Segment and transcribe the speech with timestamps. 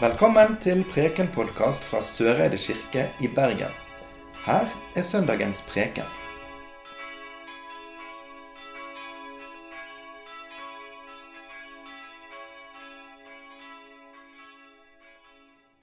[0.00, 3.74] Velkommen til Preken-podkast fra Søreide kirke i Bergen.
[4.46, 6.06] Her er søndagens preken.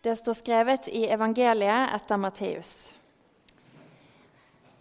[0.01, 2.71] Det står skrevet i evangeliet etter Matteus.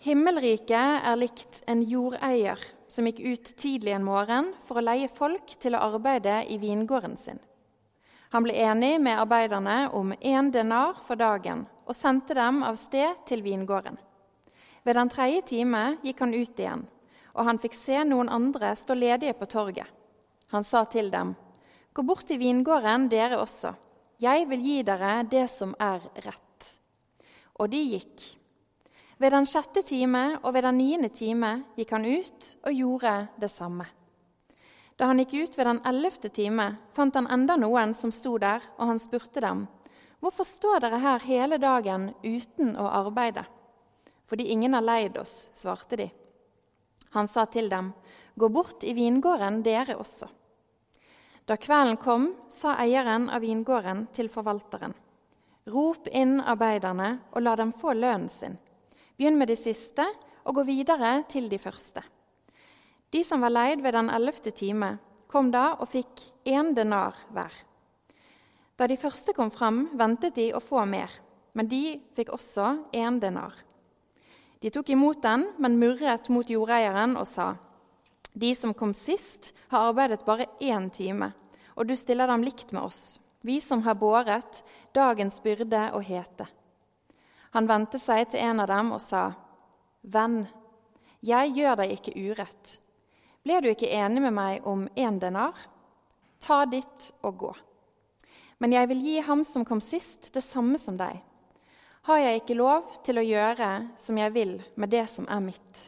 [0.07, 5.59] Himmelriket er likt en jordeier som gikk ut tidlig en morgen for å leie folk
[5.61, 7.43] til å arbeide i vingården sin.
[8.35, 13.23] Han ble enig med arbeiderne om én denar for dagen og sendte dem av sted
[13.27, 13.99] til vingården.
[14.87, 16.85] Ved den tredje time gikk han ut igjen,
[17.35, 19.87] og han fikk se noen andre stå ledige på torget.
[20.55, 21.35] Han sa til dem,
[21.97, 23.73] Gå bort til vingården, dere også.
[24.21, 26.67] Jeg vil gi dere det som er rett.
[27.57, 28.25] Og de gikk.
[29.17, 33.49] Ved den sjette time og ved den niende time gikk han ut og gjorde det
[33.49, 33.87] samme.
[34.97, 38.65] Da han gikk ut ved den ellevte time, fant han enda noen som sto der,
[38.79, 39.67] og han spurte dem,
[40.21, 43.45] Hvorfor står dere her hele dagen uten å arbeide?
[44.27, 46.09] Fordi ingen har leid oss, svarte de.
[47.13, 47.93] Han sa til dem,
[48.35, 50.29] Gå bort i vingården, dere også.
[51.47, 54.93] Da kvelden kom, sa eieren av vingården til forvalteren.:
[55.73, 58.59] Rop inn arbeiderne og la dem få lønnen sin.
[59.17, 60.05] Begynn med de siste
[60.45, 62.03] og gå videre til de første.
[63.17, 67.55] De som var leid ved den ellevte time, kom da og fikk én denar hver.
[68.77, 71.09] Da de første kom fram, ventet de å få mer,
[71.57, 73.57] men de fikk også én denar.
[74.61, 77.55] De tok imot den, men murret mot jordeieren og sa:"
[78.37, 81.33] De som kom sist, har arbeidet bare én time,
[81.75, 86.47] og du stiller dem likt med oss, vi som har båret dagens byrde og hete.
[87.53, 89.33] Han vendte seg til en av dem og sa,
[90.03, 90.47] Venn,
[91.23, 92.81] jeg gjør deg ikke urett.
[93.47, 95.55] Ble du ikke enig med meg om én denar?
[96.43, 97.51] Ta ditt og gå.
[98.59, 101.21] Men jeg vil gi ham som kom sist, det samme som deg.
[102.11, 103.69] Har jeg ikke lov til å gjøre
[104.03, 105.85] som jeg vil med det som er mitt?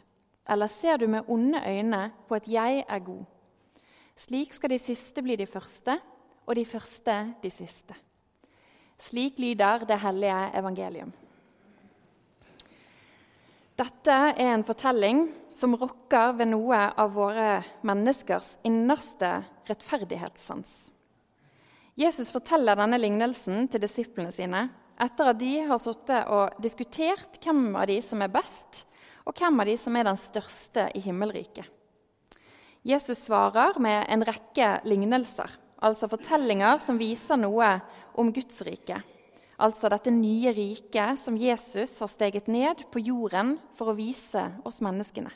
[0.46, 3.26] Eller ser du med onde øyne på at jeg er god?
[4.14, 5.98] Slik skal de siste bli de første,
[6.46, 7.96] og de første de siste.
[8.98, 11.10] Slik lyder det hellige evangelium.
[13.78, 19.36] Dette er en fortelling som rokker ved noe av våre menneskers innerste
[19.68, 20.72] rettferdighetssans.
[21.98, 24.64] Jesus forteller denne lignelsen til disiplene sine
[24.98, 28.82] etter at de har sittet og diskutert hvem av de som er best,
[29.22, 31.68] og hvem av de som er den største i himmelriket.
[32.82, 37.76] Jesus svarer med en rekke lignelser, altså fortellinger som viser noe
[38.18, 38.98] om Guds rike.
[39.58, 44.78] Altså dette nye riket som Jesus har steget ned på jorden for å vise oss
[44.84, 45.32] menneskene.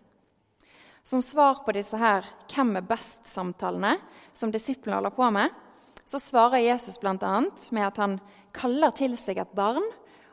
[1.02, 3.98] Som svar på disse her 'Hvem er best?'-samtalene
[4.32, 5.50] som disiplene holder på med,
[6.04, 7.16] så svarer Jesus bl.a.
[7.70, 8.20] med at han
[8.52, 9.82] kaller til seg et barn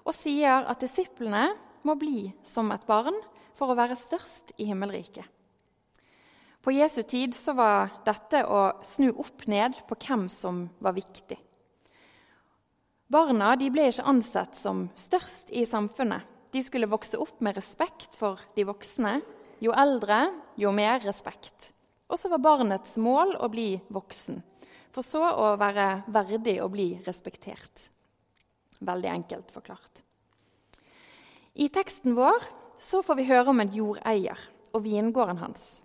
[0.06, 3.16] og sier at disiplene må bli som et barn
[3.56, 5.26] for å være størst i himmelriket.
[6.62, 11.38] På Jesu tid så var dette å snu opp ned på hvem som var viktig.
[13.10, 16.22] Barna ble ikke ansett som størst i samfunnet.
[16.54, 19.16] De skulle vokse opp med respekt for de voksne.
[19.66, 20.28] Jo eldre,
[20.62, 21.72] jo mer respekt.
[22.10, 24.38] Og så var barnets mål å bli voksen,
[24.94, 27.90] for så å være verdig å bli respektert.
[28.80, 30.06] Veldig enkelt forklart.
[31.58, 32.46] I teksten vår
[32.78, 35.82] så får vi høre om en jordeier og vingården hans.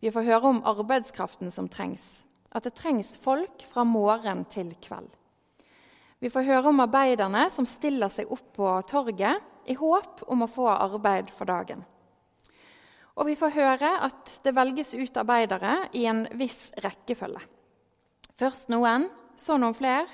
[0.00, 5.12] Vi får høre om arbeidskraften som trengs, at det trengs folk fra morgen til kveld.
[6.22, 10.50] Vi får høre om arbeiderne som stiller seg opp på torget i håp om å
[10.50, 11.82] få arbeid for dagen.
[13.18, 17.42] Og vi får høre at det velges ut arbeidere i en viss rekkefølge.
[18.38, 20.06] Først noen, så noen flere,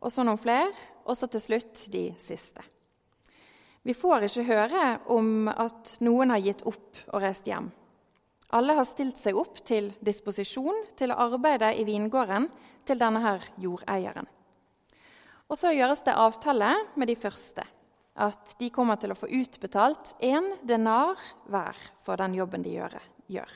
[0.00, 0.72] og så noen flere,
[1.04, 2.64] og så til slutt de siste.
[3.84, 7.68] Vi får ikke høre om at noen har gitt opp og reist hjem.
[8.56, 12.48] Alle har stilt seg opp til disposisjon til å arbeide i vingården
[12.88, 14.28] til denne her jordeieren.
[15.52, 17.60] Og så gjøres det avtale med de første,
[18.24, 23.50] at de kommer til å få utbetalt én denar hver for den jobben de gjør.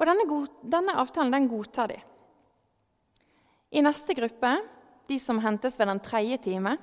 [0.00, 1.98] Og denne, denne avtalen den godtar de.
[3.76, 4.54] I neste gruppe,
[5.04, 6.78] de som hentes ved den tredje time,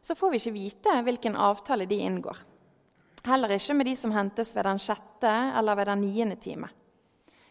[0.00, 2.38] så får vi ikke vite hvilken avtale de inngår.
[3.26, 6.70] Heller ikke med de som hentes ved den sjette eller ved den niende time.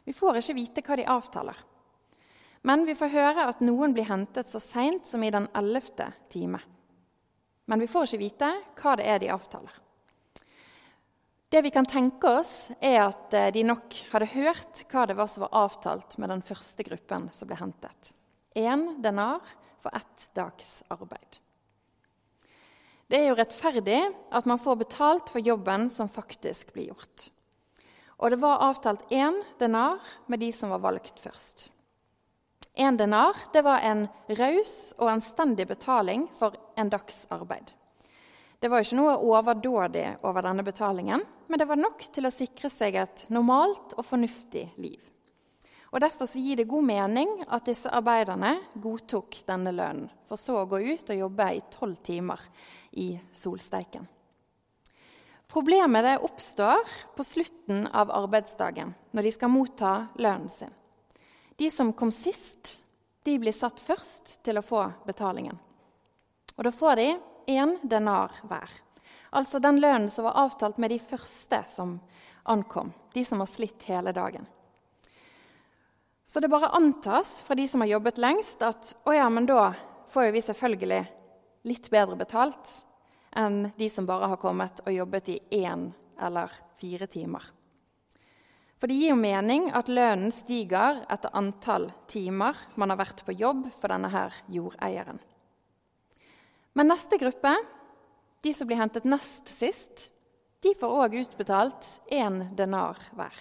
[0.07, 1.59] Vi får ikke vite hva de avtaler.
[2.61, 6.59] Men vi får høre at noen blir hentet så seint som i den ellevte time.
[7.69, 8.49] Men vi får ikke vite
[8.81, 9.75] hva det er de avtaler.
[11.49, 15.29] Det vi kan tenke oss, er at eh, de nok hadde hørt hva det var
[15.31, 18.11] som var avtalt med den første gruppen som ble hentet.
[18.53, 19.41] Én denar
[19.81, 21.39] for ett dags arbeid.
[23.09, 23.97] Det er jo rettferdig
[24.29, 27.29] at man får betalt for jobben som faktisk blir gjort.
[28.21, 29.97] Og det var avtalt én denar
[30.29, 31.69] med de som var valgt først.
[32.79, 34.05] Én denar det var en
[34.39, 37.73] raus og anstendig betaling for en dags arbeid.
[38.59, 42.71] Det var ikke noe overdådig over denne betalingen, men det var nok til å sikre
[42.71, 45.03] seg et normalt og fornuftig liv.
[45.91, 50.67] Og Derfor gir det god mening at disse arbeiderne godtok denne lønnen, for så å
[50.71, 52.47] gå ut og jobbe i tolv timer
[52.95, 54.07] i solsteiken.
[55.51, 56.87] Problemet det oppstår
[57.17, 60.78] på slutten av arbeidsdagen, når de skal motta lønnen sin.
[61.59, 62.83] De som kom sist,
[63.23, 65.57] de blir satt først til å få betalingen.
[66.55, 67.07] Og Da får de
[67.51, 68.69] én denar hver.
[69.35, 71.97] Altså den lønnen som var avtalt med de første som
[72.47, 74.47] ankom, de som har slitt hele dagen.
[76.25, 79.73] Så det bare antas fra de som har jobbet lengst, at å ja, men da
[80.07, 81.03] får jo vi selvfølgelig
[81.67, 82.71] litt bedre betalt
[83.35, 85.89] enn de som bare har kommet og jobbet i én
[86.21, 87.58] eller fire timer.
[88.79, 93.35] For det gir jo mening at lønnen stiger etter antall timer man har vært på
[93.35, 95.19] jobb for denne her jordeieren.
[96.79, 97.51] Men neste gruppe,
[98.39, 100.07] de som blir hentet nest sist,
[100.63, 103.35] de får òg utbetalt én denar hver.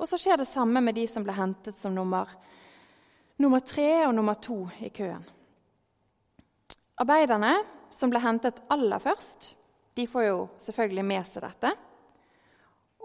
[0.00, 2.26] Og så skjer det samme med de som ble hentet som nummer,
[3.38, 5.22] nummer tre og nummer to i køen.
[7.00, 7.54] Arbeiderne
[7.92, 9.54] som ble hentet aller først,
[9.94, 11.72] de får jo selvfølgelig med seg dette.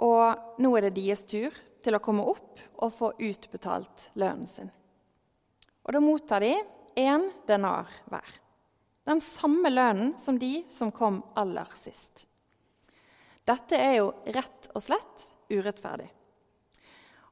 [0.03, 1.53] Og nå er det deres tur
[1.85, 4.71] til å komme opp og få utbetalt lønnen sin.
[5.85, 6.55] Og da mottar de
[6.97, 8.27] én denar hver.
[9.05, 12.25] Den samme lønnen som de som kom aller sist.
[13.45, 16.09] Dette er jo rett og slett urettferdig.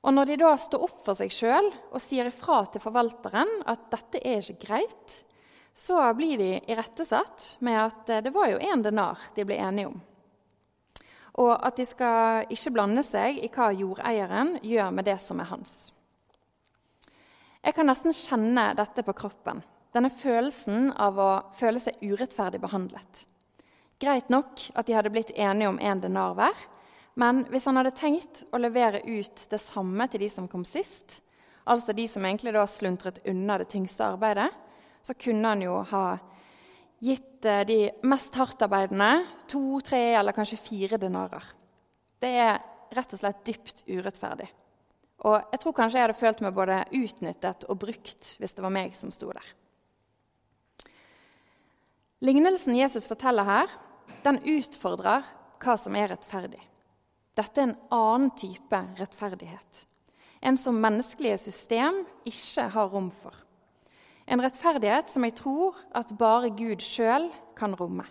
[0.03, 3.87] Og når de da står opp for seg sjøl og sier ifra til forvalteren at
[3.89, 5.23] dette er ikke greit,
[5.73, 10.01] så blir de irettesatt med at det var jo én denar de ble enige om.
[11.41, 15.49] Og at de skal ikke blande seg i hva jordeieren gjør med det som er
[15.49, 15.93] hans.
[17.63, 19.63] Jeg kan nesten kjenne dette på kroppen
[19.93, 23.25] denne følelsen av å føle seg urettferdig behandlet.
[24.01, 26.63] Greit nok at de hadde blitt enige om én en denar hver,
[27.13, 31.21] men hvis han hadde tenkt å levere ut det samme til de som kom sist,
[31.69, 34.49] altså de som egentlig da sluntret unna det tyngste arbeidet,
[35.03, 36.05] så kunne han jo ha
[37.03, 39.11] gitt eh, de mest hardtarbeidende
[39.51, 41.45] to, tre eller kanskje fire denarer.
[42.23, 42.61] Det er
[42.93, 44.47] rett og slett dypt urettferdig.
[45.23, 48.73] Og jeg tror kanskje jeg hadde følt meg både utnyttet og brukt hvis det var
[48.75, 49.45] meg som sto der.
[52.23, 53.71] Lignelsen Jesus forteller her,
[54.23, 55.25] den utfordrer
[55.63, 56.61] hva som er rettferdig.
[57.35, 59.87] Dette er en annen type rettferdighet.
[60.43, 63.35] En som menneskelige system ikke har rom for.
[64.25, 68.05] En rettferdighet som jeg tror at bare Gud sjøl kan romme.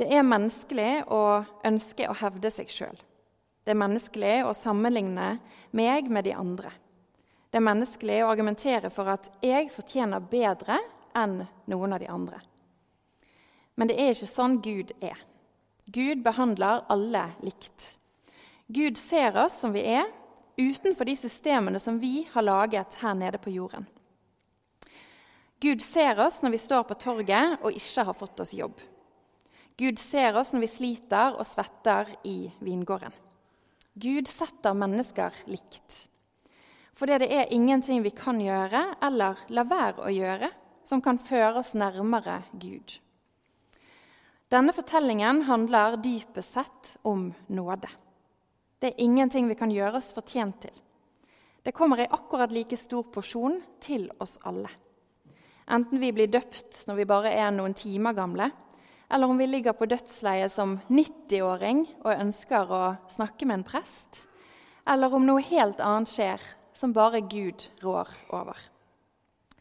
[0.00, 3.00] Det er menneskelig å ønske å hevde seg sjøl.
[3.64, 5.34] Det er menneskelig å sammenligne
[5.76, 6.70] meg med de andre.
[7.50, 10.78] Det er menneskelig å argumentere for at jeg fortjener bedre
[11.18, 12.38] enn noen av de andre.
[13.74, 15.18] Men det er ikke sånn Gud er.
[15.90, 17.96] Gud behandler alle likt.
[18.70, 20.06] Gud ser oss som vi er,
[20.60, 23.86] utenfor de systemene som vi har laget her nede på jorden.
[25.60, 28.78] Gud ser oss når vi står på torget og ikke har fått oss jobb.
[29.76, 33.12] Gud ser oss når vi sliter og svetter i vingården.
[34.00, 36.06] Gud setter mennesker likt.
[36.96, 40.50] Fordi det er ingenting vi kan gjøre eller la være å gjøre
[40.84, 42.96] som kan føre oss nærmere Gud.
[44.50, 47.88] Denne fortellingen handler dypest sett om nåde.
[48.80, 50.76] Det er ingenting vi kan gjøre oss fortjent til.
[51.62, 54.72] Det kommer i akkurat like stor porsjon til oss alle.
[55.70, 58.48] Enten vi blir døpt når vi bare er noen timer gamle,
[59.10, 64.24] eller om vi ligger på dødsleiet som 90-åring og ønsker å snakke med en prest,
[64.90, 68.58] eller om noe helt annet skjer som bare Gud rår over.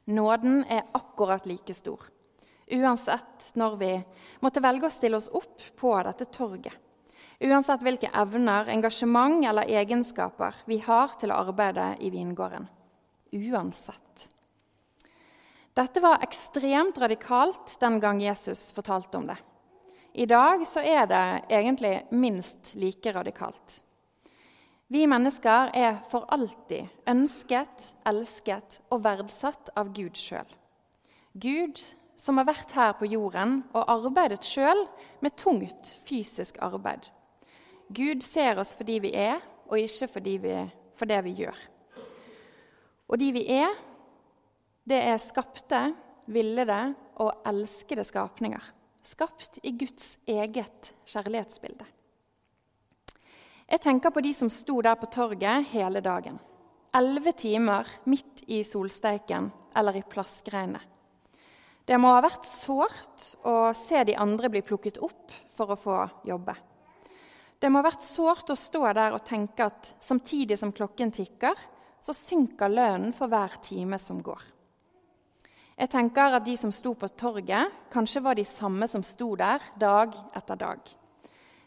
[0.10, 2.02] Nåden er akkurat like stor,
[2.74, 3.92] uansett når vi
[4.42, 6.74] måtte velge å stille oss opp på dette torget.
[7.40, 12.66] Uansett hvilke evner, engasjement eller egenskaper vi har til å arbeide i vingården.
[13.38, 14.28] Uansett.
[15.80, 19.38] Dette var ekstremt radikalt den gang Jesus fortalte om det.
[20.14, 23.78] I dag så er det egentlig minst like radikalt.
[24.92, 30.52] Vi mennesker er for alltid ønsket, elsket og verdsatt av Gud sjøl.
[31.40, 31.80] Gud
[32.20, 34.84] som har vært her på jorden og arbeidet sjøl
[35.24, 37.08] med tungt fysisk arbeid.
[37.88, 39.40] Gud ser oss for de vi er,
[39.72, 40.58] og ikke fordi vi,
[40.98, 41.68] for det vi gjør.
[43.08, 43.72] Og de vi er,
[44.90, 45.80] det er skapte,
[46.30, 46.80] villede
[47.22, 48.62] og elskede skapninger.
[49.06, 51.86] Skapt i Guds eget kjærlighetsbilde.
[53.70, 56.40] Jeg tenker på de som sto der på torget hele dagen.
[56.98, 60.82] Elleve timer midt i solsteiken eller i plaskregnet.
[61.86, 66.02] Det må ha vært sårt å se de andre bli plukket opp for å få
[66.26, 66.54] jobbe.
[67.62, 71.58] Det må ha vært sårt å stå der og tenke at samtidig som klokken tikker,
[72.00, 74.59] så synker lønnen for hver time som går.
[75.80, 79.64] Jeg tenker at de som sto på torget, kanskje var de samme som sto der
[79.80, 80.82] dag etter dag.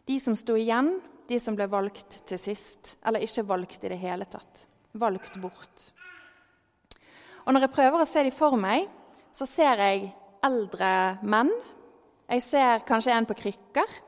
[0.04, 3.97] De som sto igjen, de som ble valgt til sist, eller ikke valgt i det
[4.02, 4.66] hele tatt.
[5.00, 5.87] Valgt bort.
[7.47, 8.85] Og når jeg prøver å se de for meg,
[9.33, 10.12] så ser jeg
[10.45, 10.92] eldre
[11.25, 11.54] menn.
[12.28, 13.99] Jeg ser kanskje en på krykker.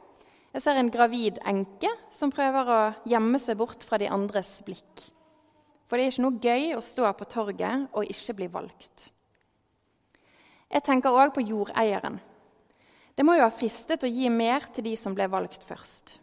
[0.53, 5.09] Jeg ser en gravid enke som prøver å gjemme seg bort fra de andres blikk.
[5.89, 9.15] For det er ikke noe gøy å stå på torget og ikke bli valgt.
[10.73, 12.21] Jeg tenker òg på jordeieren.
[13.15, 16.19] Det må jo ha fristet å gi mer til de som ble valgt først.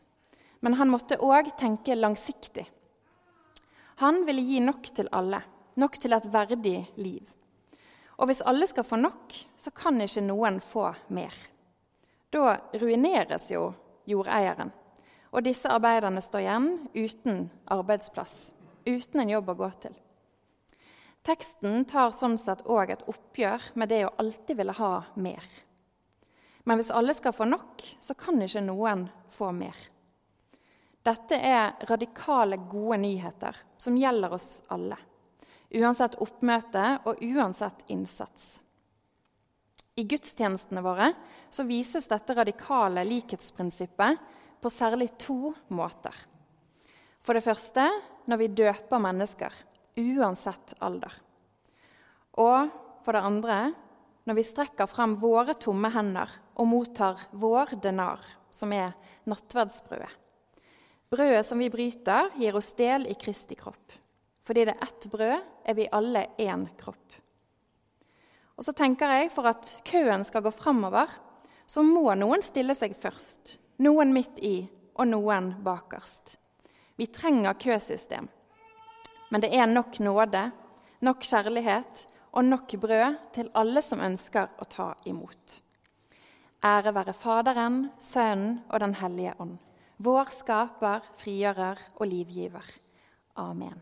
[0.61, 2.65] Men han måtte òg tenke langsiktig.
[4.01, 5.39] Han ville gi nok til alle,
[5.79, 7.23] nok til et verdig liv.
[8.17, 11.33] Og hvis alle skal få nok, så kan ikke noen få mer.
[12.31, 13.71] Da ruineres jo
[14.09, 14.71] jordeieren,
[15.31, 18.51] og disse arbeiderne står igjen uten arbeidsplass,
[18.85, 19.95] uten en jobb å gå til.
[21.21, 25.45] Teksten tar sånn sett òg et oppgjør med det å alltid ville ha mer.
[26.65, 29.77] Men hvis alle skal få nok, så kan ikke noen få mer.
[31.01, 34.97] Dette er radikale, gode nyheter som gjelder oss alle.
[35.77, 38.59] Uansett oppmøte og uansett innsats.
[39.97, 41.11] I gudstjenestene våre
[41.49, 44.29] så vises dette radikale likhetsprinsippet
[44.61, 46.13] på særlig to måter.
[47.21, 47.85] For det første
[48.29, 49.53] når vi døper mennesker
[49.99, 51.13] uansett alder.
[52.39, 52.69] Og
[53.03, 53.57] for det andre
[54.27, 56.29] når vi strekker frem våre tomme hender
[56.61, 58.21] og mottar vår denar,
[58.53, 58.93] som er
[59.29, 60.11] nattverdsbrødet.
[61.11, 63.91] Brødet som vi bryter, gir oss del i Kristi kropp.
[64.47, 67.17] Fordi det er ett brød, er vi alle én kropp.
[68.55, 71.09] Og så tenker jeg For at køen skal gå framover,
[71.67, 73.57] så må noen stille seg først.
[73.81, 76.37] Noen midt i, og noen bakerst.
[76.95, 78.27] Vi trenger køsystem.
[79.31, 80.49] Men det er nok nåde,
[80.99, 85.61] nok kjærlighet og nok brød til alle som ønsker å ta imot.
[86.61, 89.55] Ære være Faderen, Sønnen og Den hellige ånd,
[90.03, 92.67] vår skaper, frigjører og livgiver.
[93.39, 93.79] Amen.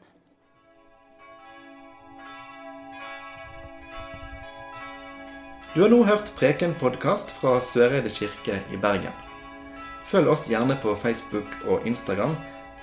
[5.73, 9.13] Du har nå hørt Preken-podkast fra Søreide kirke i Bergen.
[10.09, 12.37] Følg oss gjerne på Facebook og Instagram